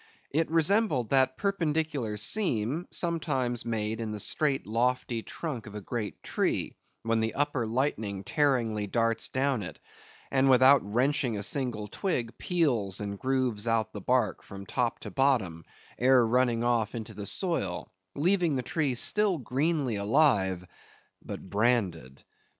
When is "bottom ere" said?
15.11-16.25